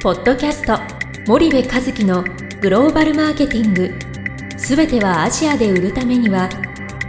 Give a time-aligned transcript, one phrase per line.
[0.00, 0.78] ポッドキャスト
[1.26, 2.22] 森部和樹の
[2.60, 3.92] グローバルマーケティング。
[4.56, 6.48] すべてはアジアで売るためには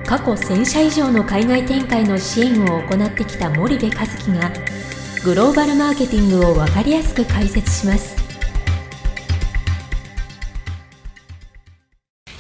[0.07, 4.51] 過去1000社以上の海外展開の支援を行ってきた森部和樹が
[5.23, 8.15] グローバルマーケティングを分かりやすく解説します。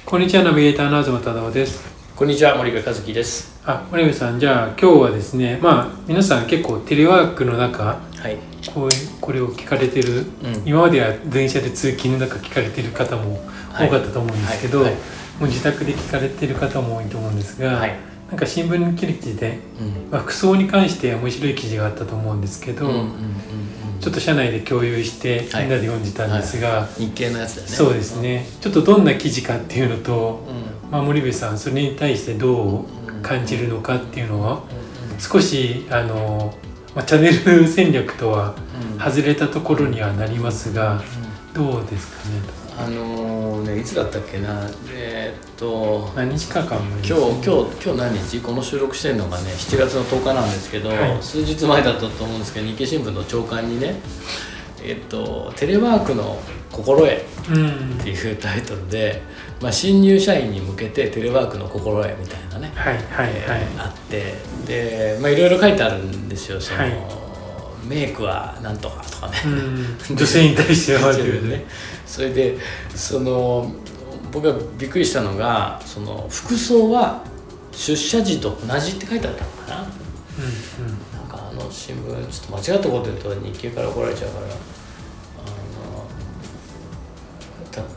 [0.03, 1.87] こんにちはナビゲーターの東忠夫です。
[2.15, 3.61] こんにちは森部和樹です。
[3.67, 8.89] あ森部さんじゃあ今日はですねまあ皆さん結構テレワークの中はいこう
[9.21, 10.25] これを聞かれてる、うん。
[10.65, 13.39] 今までは電車で通勤の中聞かれてる方も
[13.73, 14.91] 多かったと思うんですけど、はい。
[14.91, 14.99] はい。
[15.39, 17.95] もう自宅で聞かれてる方も多いと思うんですが、はい。
[18.29, 20.11] なんか新聞記事で、うん。
[20.11, 23.09] まあ、服装に関して面白い記事があったと思うんですけど、うんうんうんうん
[23.99, 25.65] ちょっと社内で共有してみはい。
[25.65, 27.75] んなで読んでたんですが、日経のやつだよね。
[27.75, 28.47] そうですね。
[28.61, 30.89] ちょっとどんな記事かっていうのと、うん。
[30.89, 32.85] まあ、森部さんそれに対してどう
[33.21, 35.19] 感じるのかっていうのはうん。
[35.19, 36.53] 少しあの、
[36.99, 38.53] まあ、チャンネル戦略とは
[38.93, 38.99] うん。
[38.99, 41.01] 外れたところにはなりますが
[41.53, 42.41] どうですかね？
[42.77, 44.69] あのねいつだったっけな？
[44.91, 48.41] えーっと何日間かも今日今日今日何日？
[48.41, 51.23] この収録してるのがね7月の10日なんですけど、はい。
[51.23, 53.95] 数日前だったと思うんですけど日経新聞の朝刊にね
[54.83, 56.37] えーっとテレワークの
[56.71, 57.11] 心得
[57.51, 57.99] うん。
[57.99, 59.21] っていうタイトルで、
[59.61, 63.03] まあ、新入社員に向けてテレワークの心得みたいなねはいはい
[63.35, 64.35] えはい、ーあって
[64.65, 66.59] でまあいろいろ書いてあるんですよ。
[66.61, 66.93] その、はい。
[67.87, 69.97] メイクはなんとかとかね、うん。
[70.15, 71.23] 女性に対してはね。
[71.23, 71.65] ね
[72.05, 72.57] それで
[72.95, 73.71] その
[74.31, 77.23] 僕がびっくりしたのがその服装は
[77.71, 79.87] 出社時と同じって書いてあったのかな。
[80.39, 84.47] うんなんかあの新聞ちょっと間違ったこと言うと日経から怒られちゃうから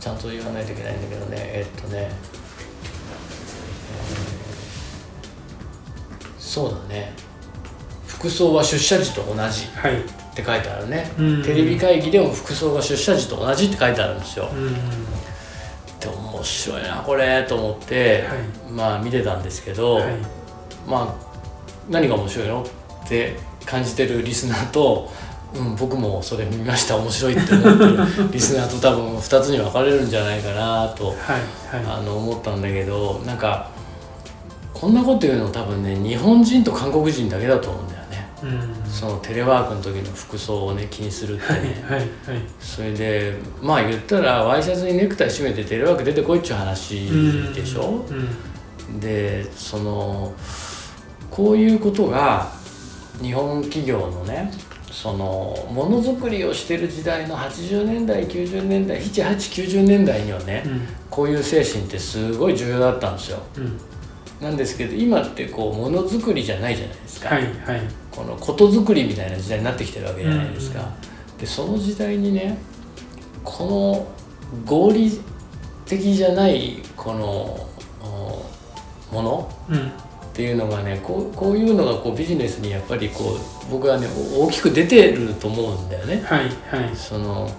[0.03, 1.36] ちゃんと言わないといけないんだけどね。
[1.39, 7.12] えっとね、えーそうだね。
[8.09, 9.39] 服装は出社時と同じ。
[9.39, 10.00] はい。
[10.00, 11.42] って書いてあるね、うん。
[11.44, 14.72] テレビ会議でも服装が出社時と同じって書いてあるんですよ、うん。
[16.00, 18.38] で面白いなこれと思って、はい。
[18.72, 20.15] まあ見てたんですけど、はい。
[20.84, 21.16] まあ
[21.88, 22.65] 何が面白いの？
[23.05, 25.12] って感じてるリスナーと、
[25.54, 26.96] うん、僕もそれ見ました。
[26.96, 27.98] 面白いって思ってる
[28.32, 33.70] リスナーと多分2つに分かれるんじゃないかなと、はいはあの思ったんだけどなんか
[34.72, 38.28] こんなこと言うの多分ね日本人と韓国人だけだと思うんだよね。
[38.42, 38.90] いうん。
[38.90, 42.08] そのテレワークの時の服装をね気にするってはいね、はいはい。
[42.58, 47.08] それでまあ言ったらワイシャツにネクタイ締めてテレワーク出てこいっちゅう話
[47.54, 48.04] でしょ、
[48.90, 49.00] うん。
[49.00, 50.32] でその
[51.30, 52.50] こういうことが
[53.22, 54.50] 日本企業のね
[54.92, 60.80] そのものづくりをしてる時代の80年代90年代7890年代にはね、うん。
[61.10, 63.38] こういう精神ってすごい重要だったんですよ。
[63.56, 63.81] うん。
[64.42, 67.81] なんですけど今ってこうものづくりじゃないじゃないですか、はいはい。
[68.10, 71.38] このことづくりみたいな時代になってきてるわけじゃないですか、うん。
[71.38, 72.58] でその時代にね
[73.42, 75.10] この合理
[75.86, 77.66] 的じゃないこの
[78.02, 79.92] おものうん
[80.32, 86.22] っていうのがねこうこういうのがこうビジネスにやっぱりこう僕はねお大きく出てると思うんだよね。
[86.25, 86.44] はい
[86.75, 86.97] はい。
[86.97, 87.50] その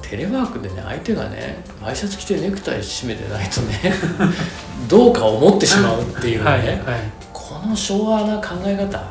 [0.00, 3.92] テレワークでね相手がねワイシャツ着てネクタイ締めてないとね
[4.88, 6.78] どうか思ってしまうっていうね、はいはい。
[7.34, 9.02] この昭和な考え方う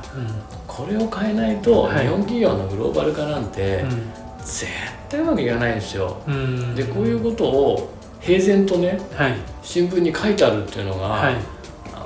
[0.65, 2.05] これを変えないとはい。
[2.05, 4.11] 日本企業のグローバル化なんてん。
[4.43, 4.65] 絶
[5.09, 6.17] 対うまくいかないんですよ。
[6.27, 6.73] うん。
[6.75, 9.35] でこういうことを平然とねはい。
[9.61, 11.31] 新聞に書いてあるっていうのが、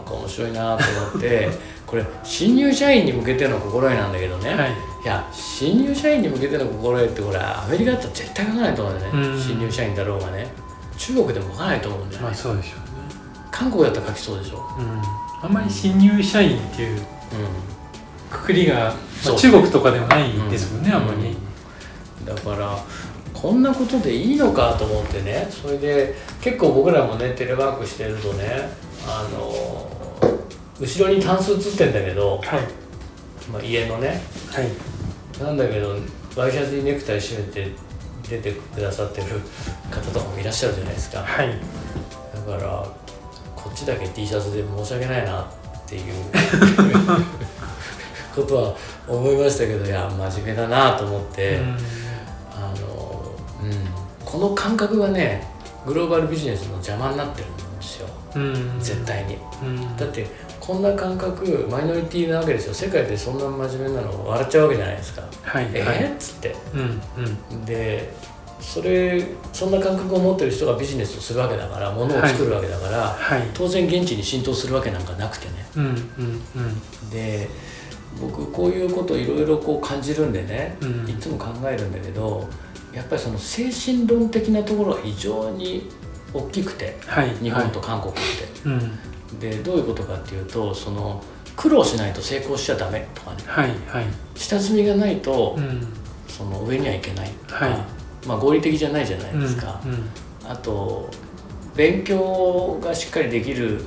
[0.06, 1.50] か面白いなと思って
[1.86, 4.70] これ新入社員に向けての心得なんだけどね、はい。
[5.04, 9.40] いや新入社員に向けての心得ってこれアメリカだったら絶対書かないと思うんだよね、うん。
[9.42, 10.48] 新入社員だろうがね。
[10.98, 12.70] 中国でも書かないと思うんだよね、まあそうでしょ
[13.52, 14.88] 韓国だったら書きそうでしょ、うね
[15.42, 15.48] うん。
[15.48, 17.02] あんまり新入社員っていうう
[18.32, 18.94] くくりが、
[19.26, 21.36] まあ、中国とかでもないん、ですもんね、あんまり、
[22.26, 22.78] だから
[23.34, 25.48] こんなことでいいのかと思ってね。
[25.52, 28.70] それで結構僕らもねテレワークしてるとね
[29.08, 29.88] あの
[30.80, 32.86] 後ろにタンス映ってんだけど、はい。
[33.52, 34.22] まあ、家のね。
[34.52, 35.42] はい。
[35.44, 35.96] なんだけど
[36.36, 37.72] ワイシャツにネクタイ締めて
[38.30, 39.28] 出てくださってる
[39.92, 41.20] 方とかもいらっしゃるじゃないですか。
[41.20, 41.60] はい。
[42.34, 42.88] だから
[43.56, 45.48] こっちだけ T シャツで申し訳ないなっ
[45.88, 46.14] ていう
[48.36, 48.76] ことは
[49.08, 51.62] 思いましたけどいや真面目だなと思って、
[52.52, 55.48] あのうん、この感覚がね
[55.86, 58.08] グローバルビジネスの邪魔になってるんですよ。
[58.80, 59.38] 絶対に。
[59.64, 59.98] うん。
[59.98, 60.28] だって
[60.66, 62.74] こんな感覚マイノリティなわけですよ。
[62.74, 64.28] 世界でそんな真面目なの？
[64.28, 65.22] 笑っちゃうわけじゃないですか。
[65.32, 65.98] えはいはい。
[66.00, 66.56] ーっつって。
[66.74, 67.02] うん
[67.52, 67.66] うん。
[67.66, 68.12] で
[68.60, 69.24] それ
[69.54, 75.54] そんな感覚を持ってる人がビジネスをするわけだから物を作るわけだから、はい当然現地に浸透するわけなんかなくてね。
[75.76, 77.10] うんうんうん。
[77.12, 77.48] で
[78.20, 81.10] 僕こういうこといろいろこう感じるんでね、うん。
[81.10, 82.50] いつも考えるんだけど
[82.92, 85.92] やっぱりその精神論的なところが非常に
[86.36, 88.22] 大きくてはい日本と韓国って。
[88.66, 89.40] うん。
[89.40, 91.24] でどういうことかっていうとその
[91.56, 93.38] 苦労しないと成功しちゃダメとかね。
[93.46, 94.06] はいはい。
[94.36, 95.88] 下積みがないと、うん。
[96.28, 97.78] その上にはいけないとか、はい。
[98.28, 100.10] まあ合理的じゃないじゃないですか、うん
[100.48, 101.10] あと
[101.76, 103.82] 勉強がしっかりできるう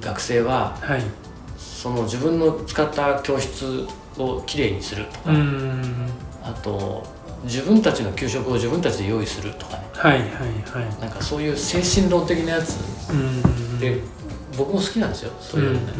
[0.00, 1.02] 学生ははい。
[1.56, 3.86] その自分の使った教室
[4.18, 5.82] をきれいにするとか、うん。
[6.42, 7.04] あと
[7.44, 9.88] 自分たちの給食を自分たちで用意するとかね。
[9.92, 11.00] はいはいはい。
[11.00, 12.78] なんかそういう精神論的なやつ。
[13.10, 13.78] うん。
[13.78, 14.00] で
[14.56, 15.80] 僕も好きなんですよそういうの。
[15.80, 15.92] ね、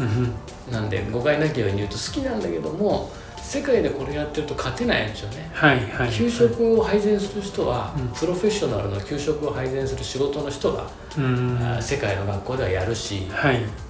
[0.67, 0.73] うん。
[0.73, 3.09] なんで誤解なきように言うと好きなんだけども
[3.41, 5.49] 世界でこれやってると勝てないんですよね。
[5.53, 8.07] はいはい給食を配膳する人は、うん。
[8.09, 10.87] プロフェッショナルの給食を配膳する仕事の人が、
[11.17, 11.77] うん。
[11.81, 13.55] 世界の学校ではやるし、はい。
[13.55, 13.89] えー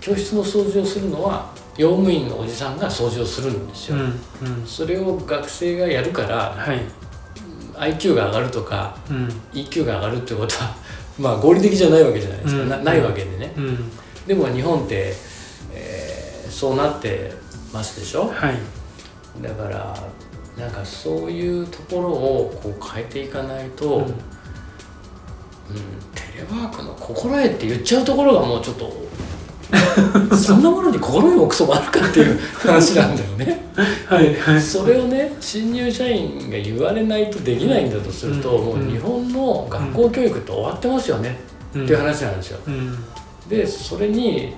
[0.00, 4.04] 教室の掃除をするのは用務員のおじさんが掃除をするんですよ、うんう
[4.62, 4.66] ん。
[4.66, 6.80] それを学生がやるからはい。
[7.94, 9.28] IQ が上がるとかうん。
[9.52, 10.74] EQ が上がるってことは
[11.18, 12.68] まあ合理的じゃないわけじゃないですか、うん。
[12.68, 13.52] なないわけでね。
[13.56, 13.90] うん。
[14.26, 15.14] でも日本って、
[15.72, 17.32] えーそうなって
[17.72, 18.26] ますでしょ？
[18.26, 19.42] はい。
[19.42, 19.96] だから
[20.58, 24.04] なんかそういうところをこう変えていかないと、うん
[26.14, 28.92] テレワークの心得って言っちゃうところがもうちょっと
[30.36, 33.64] そんなものに心得もクソもあるかっていう話なんだよね。
[34.06, 34.60] はいはい。
[34.60, 38.80] それをね新入社員が言われないとできないんだとすると、うん。
[38.82, 41.38] もう日本の学校教育って終わってますよね、
[41.74, 41.84] うん。
[41.84, 42.58] っていう話なんですよ。
[42.66, 42.98] うん。
[43.48, 44.54] でそれに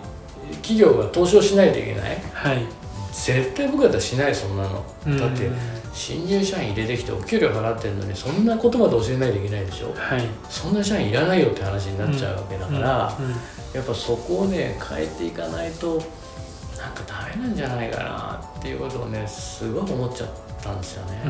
[0.63, 2.19] 企業が投資をしないといけない。
[2.33, 2.65] はい。
[3.13, 5.19] 絶対僕だったらしないそんなの、うん。
[5.19, 5.51] だって
[5.93, 9.93] 新入社員入れてきてお給料払ってるのにそんなことまで教えないといけないでしょ？
[9.97, 10.23] はい。
[10.49, 13.35] そんな社員いらないよって話になっちゃうわけだから、うん
[13.75, 20.29] やっぱそこをね変えていかないとなんかダメなんじゃないかなっていうことをねすごい思っちゃっ
[20.63, 21.23] たんですよね、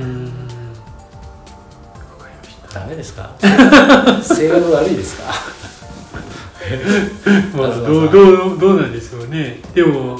[2.74, 3.30] ダメですか？
[4.22, 5.32] 性格悪いですか？
[7.56, 9.60] まあどうどうどうなんでしょうね。
[9.74, 10.18] でも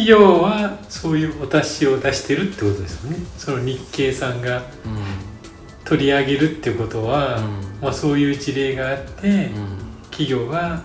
[0.00, 3.18] 企業はそういうお達しを出してるってことですよね。
[3.36, 4.62] その日経さんがう
[5.84, 7.82] 取り上げるってことは、ん。
[7.82, 9.78] まあ、そういう事例があって、うん。
[10.10, 10.82] 企業が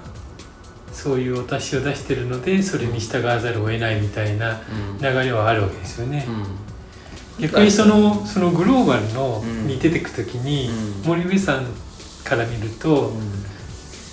[0.91, 4.97] そういうお達しを出してるのでそれに従わざるを得ないみたいなうん。
[4.97, 6.25] 流れはあるわけですよね。
[6.27, 7.43] うん。
[7.43, 9.67] 逆にそのそのグローバルのうん。
[9.67, 10.69] に出てく時に、
[11.03, 11.07] うん。
[11.07, 11.65] 森部さん
[12.25, 13.13] から見ると、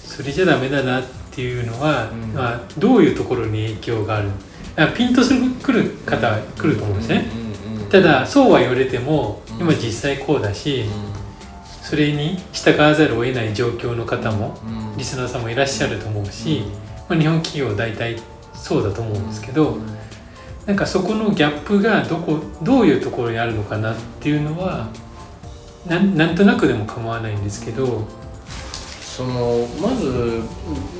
[0.05, 2.35] それじゃダメだなっていうのは、うん。
[2.35, 4.52] まあ、どういうところに影響があるあ
[4.97, 7.27] ピンとするくる方は来ると思うんですね。
[7.91, 9.61] ただそうは言われてもうん。
[9.61, 14.57] 今実際こうだし、うそれに従わざるを得ない状況の方も
[14.97, 16.63] リスナーさんもいらっしゃると思うし、
[17.09, 18.17] まあ、日本企業は大体
[18.55, 19.77] そうだと思うんですけど、
[20.65, 24.89] なんかそこのギャップがどこどういうところにあるのかなっていうのは
[25.87, 28.07] なんとなくでも構わないんですけど、
[29.15, 30.41] そのまず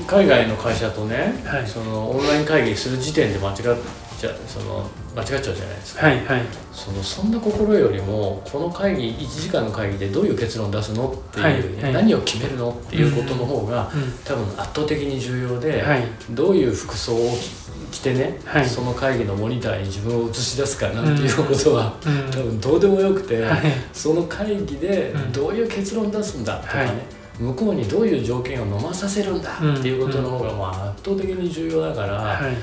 [0.05, 1.67] 海外の会社とね、はい。
[1.67, 6.41] そのオンライン会議する時点で間違っちゃその間違っちゃうじゃないですか、はいはい。
[6.71, 11.49] そのそんな心よりもこの会議1時間の会議でどういう結論を出すのっていう、は
[11.81, 11.93] いはい。
[11.93, 13.91] 何を決めるのっていうことの方が、う
[14.23, 16.03] 多分圧倒的に重要で、ん、はい。
[16.29, 17.17] どういう服装を
[17.91, 18.65] 着てね、はい。
[18.67, 22.31] その会議のモニターに自分を映し出すかなんていうことは、うん。
[22.31, 23.61] 多分どうでもよくて、はい。
[23.91, 25.31] その会議でうん。
[25.31, 32.55] どういう結論出すんだとかね、はい向こうにどういう条件を飲まさせるんだっていうことの方がまあ圧倒的に重要だから、はい。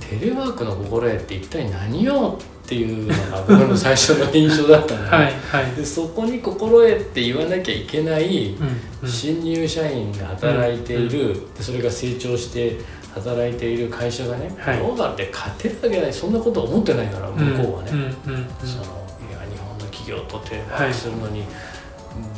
[0.00, 5.74] テレワークの心得って一体何よっていうのが僕の最初の印象だったのね、 はいはい。
[5.74, 8.54] でそこに心得って言わなきゃいけない
[9.04, 12.78] 新入社員が働いている、でそれが成長して
[13.14, 14.78] 働いている会社がね、はい。
[14.78, 18.36] グローバルで勝てるわけないそんなこと思ってないから向こうはね、そのい
[19.32, 21.44] や日本の企業とテレワークするのに、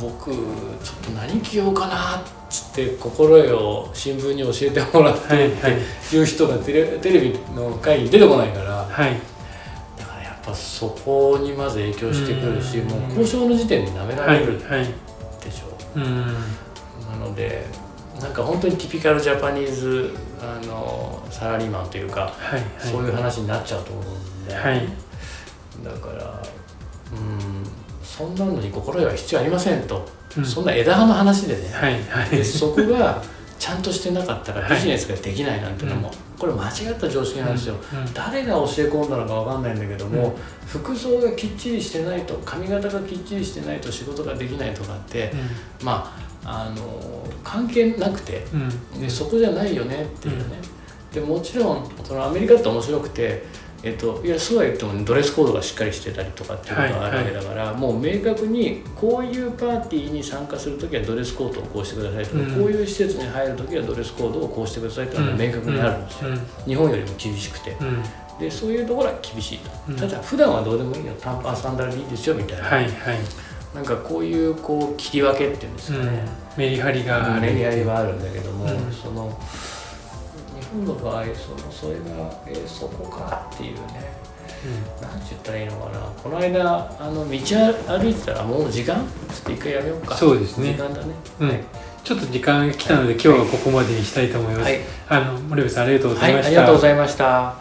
[0.00, 5.78] 僕ちょっと何着ようかなっつって心得を新聞に教えてもらってはいってはい
[6.16, 8.85] いう人がテレテレビの会に出てこないから。
[8.85, 9.20] はい。
[9.99, 12.88] だからやっぱそこにまず影響してくるしうん。
[12.88, 16.26] もう交渉の時点で舐めらはいれるではいしょ、うん
[17.11, 17.66] なので
[18.20, 22.62] なんか本当にティピカルジャパニーズあのサラリーマンというか、はい。
[22.78, 24.88] そういう話になっちゃうと思うんで、はい。
[25.85, 26.42] だから
[27.12, 27.48] うん
[28.18, 30.44] そんなのに心得は必要ありませんと、うん。
[30.44, 32.30] そんな枝葉の話でね、はいはい。
[32.30, 33.22] でそこが
[33.60, 34.75] ちゃんとしてなかったらはい。
[34.75, 40.34] ビジネスができないなんてのも、これ間違った常識なんですよ、うん誰が教え込んだのかわかんないんだけども、うん。
[40.66, 45.32] 服装がきっちりしてないと髪型がきっちりしてないと仕事ができないとかって、
[45.82, 46.12] ま
[46.44, 48.62] ああの関係なくてうん。
[48.94, 50.58] うんでそこじゃないよねっていうね、
[51.12, 53.44] でもちろんそのアメリカって面白くて
[53.82, 62.47] えっと、いやそうは言っても、ね、ドレスコードがしっかりしてたりとかっていうことがあるわけだから、もう明確にこういうパーティーに参加するときはドレスコードをこうしてくださいとか、うん。
[62.56, 66.40] こういう施設に入るときはドレスコードをこうしてくださいというのが明確にあるんですよ、うん。
[66.66, 67.76] 日本よりも厳しくて。
[67.80, 68.02] うん。
[68.38, 69.97] でそういうところは厳しいと、うん。
[69.97, 71.12] ただ普段はどうでもいいよ。
[71.20, 72.92] 短パンサンダルでいいですよみたいな、はいはい、
[73.75, 76.25] なんかこういうこう切り分けっていうんですかね、
[76.56, 77.40] うん、メリハリがある。
[77.40, 78.92] メリハリはあるんだけども、うん。
[78.92, 79.77] その日
[80.72, 82.00] 本の場合そのそれが、
[82.46, 84.18] えーそこかっていうね
[85.00, 86.00] なんて言ったらいいのかな。
[86.22, 88.96] この間あの道歩いてたらもう時間？
[88.96, 90.16] ちょっと一回やめようか。
[90.16, 90.72] そうですね。
[90.72, 91.48] 時間だね、うん。
[91.48, 91.60] はい、
[92.02, 94.80] ちょっと時間が来たので、今日はここまでにしたいと思います、はい。
[95.08, 97.56] あの森部さんありがとうござはいい、ました、ありがとうございました。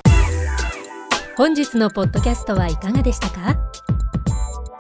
[1.38, 3.56] 本日のポッドキャストはいかがでしたか？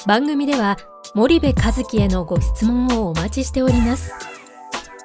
[0.07, 0.77] 番組では
[1.13, 4.12] 森部和樹へのご質問をお待ちしております